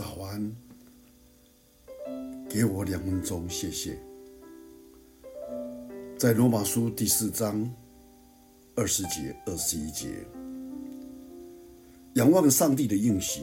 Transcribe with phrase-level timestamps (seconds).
[0.00, 0.56] 早安，
[2.48, 3.98] 给我两分钟，谢谢。
[6.16, 7.70] 在罗马书第四章
[8.74, 10.08] 二十节、二十一节，
[12.14, 13.42] 仰望上帝的应许，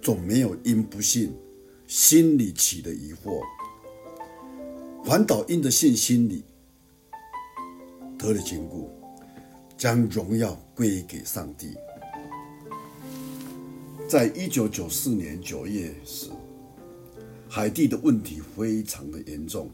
[0.00, 1.34] 总没有因不信
[1.88, 3.42] 心里起的疑惑，
[5.04, 6.44] 反倒因着信心里
[8.16, 8.88] 得了坚固，
[9.76, 11.74] 将荣耀归给上帝。
[14.10, 16.30] 在一九九四年九月时，
[17.48, 19.70] 海地的问题非常的严重，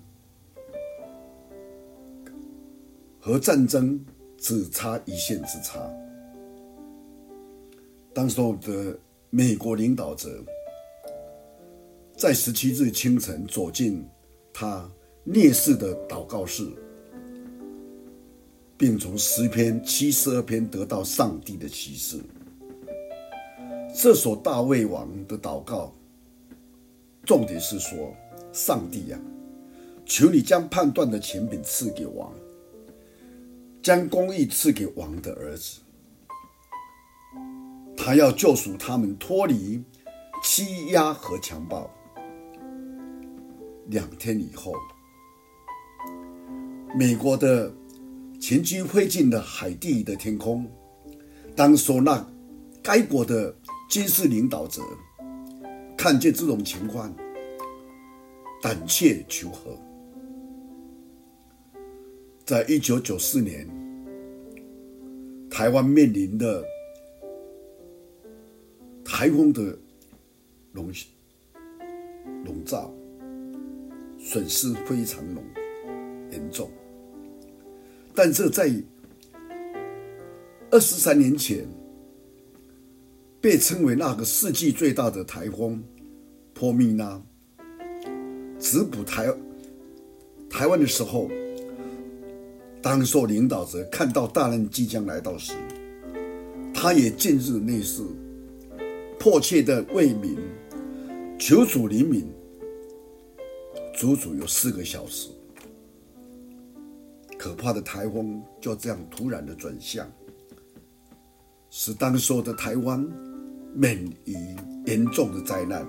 [3.19, 3.99] 和战争
[4.37, 5.91] 只差一线之差。
[8.13, 8.99] 当时候的
[9.31, 10.45] 美国领导者
[12.15, 14.07] 在十七日清晨走进
[14.53, 14.87] 他
[15.25, 16.63] 烈士的祷告室，
[18.77, 22.21] 并从十篇七十二篇得到上帝的启示。
[23.99, 25.91] 这首大卫王的祷告，
[27.25, 28.15] 重点是说：
[28.53, 29.19] 上帝呀，
[30.05, 32.31] 求你将判断的权柄赐给王，
[33.83, 35.81] 将公义赐给王的儿子。
[37.97, 39.83] 他要救赎他们脱离
[40.43, 41.91] 欺压和强暴。
[43.87, 44.75] 两天以后，
[46.95, 47.73] 美国的
[48.39, 50.71] 前军飞进了海地的天空，
[51.57, 52.23] 当说那
[52.83, 53.55] 该国的。
[53.89, 54.83] 军事领导者
[55.97, 57.15] 看见这种情况，
[58.61, 59.79] 胆怯求和。
[62.45, 63.67] 在一九九四年，
[65.49, 66.65] 台湾面临的
[69.05, 69.77] 台风的
[70.73, 70.93] 笼
[72.45, 72.93] 笼罩，
[74.19, 75.43] 损失非常浓
[76.33, 76.71] 严重。
[78.15, 78.71] 但这在
[80.71, 81.67] 二十三年前。
[83.41, 85.83] 被称为那个世纪最大的台风
[86.53, 87.23] “波米娜”
[88.59, 89.33] 直扑台
[90.51, 91.31] 台湾的时候，
[92.83, 95.53] 当时领导者看到大难即将来到时，
[96.75, 98.03] 他也进入内室，
[99.19, 100.37] 迫切的为民
[101.39, 102.25] 求主怜悯，
[103.95, 105.29] 足足有四个小时，
[107.39, 110.11] 可怕的台风就这样突然的转向，
[111.71, 113.07] 使当时的台湾。
[113.79, 114.35] 免于
[114.87, 115.87] 严重的灾难。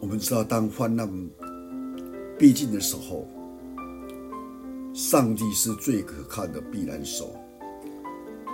[0.00, 1.08] 我们知道，当患难
[2.36, 3.24] 逼近的时候，
[4.92, 7.38] 上帝是最可靠的避难所。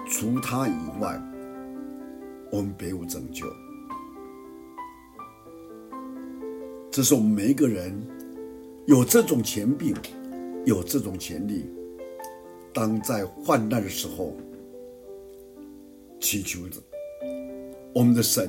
[0.06, 1.18] 除他以外，
[2.50, 3.46] 我们别无拯救。
[6.90, 7.98] 这是我们每一个人
[8.84, 9.96] 有这种权柄，
[10.66, 11.64] 有这种权利，
[12.74, 14.36] 当在患难的时候。
[16.22, 16.80] 祈求着
[17.92, 18.48] 我们的神，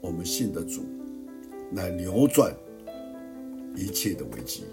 [0.00, 0.84] 我们信的主，
[1.72, 2.52] 来扭转
[3.76, 4.64] 一切的危机。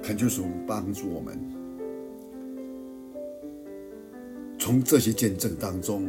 [0.00, 1.38] 恳求主帮助我们，
[4.58, 6.08] 从这些见证当中，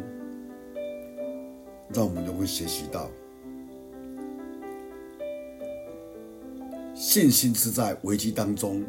[1.92, 3.10] 让我们能够学习到，
[6.94, 8.84] 信心是在危机当中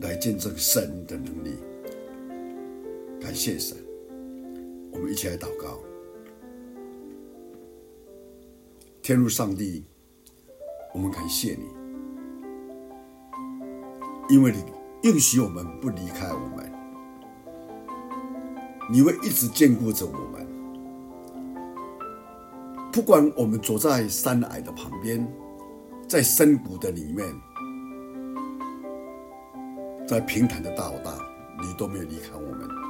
[0.00, 1.54] 来见证神的能力。
[3.20, 3.76] 感谢神。
[4.92, 5.78] 我们一起来祷告，
[9.00, 9.84] 天路上帝，
[10.92, 11.66] 我们感谢你，
[14.28, 14.62] 因为你
[15.02, 16.70] 应许我们不离开我们，
[18.90, 20.46] 你会一直眷顾着我们，
[22.92, 25.26] 不管我们走在山崖的旁边，
[26.06, 27.34] 在深谷的里面，
[30.06, 31.18] 在平坦的大道，
[31.62, 32.81] 你都没有离开我们。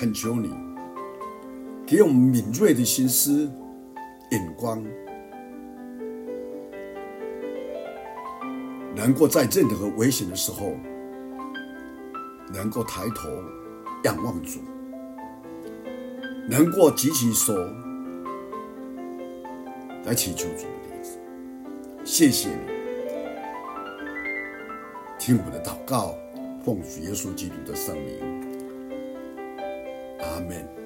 [0.00, 0.48] 恳求你，
[1.86, 3.52] 给我们敏锐的心思、
[4.30, 4.82] 眼光，
[8.96, 10.72] 能够在任何危险的时候，
[12.50, 13.28] 能够抬头
[14.04, 14.60] 仰望主，
[16.48, 17.52] 能够举起手
[20.06, 21.18] 来祈求主的名字。
[22.06, 22.56] 谢谢你，
[25.18, 26.14] 听我的祷告，
[26.64, 28.49] 奉主耶稣基督的圣名。
[30.40, 30.79] Amen.